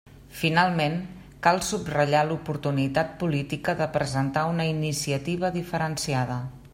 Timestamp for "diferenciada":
5.59-6.43